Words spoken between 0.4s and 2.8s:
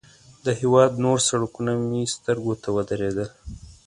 د هېواد نور سړکونه مې سترګو ته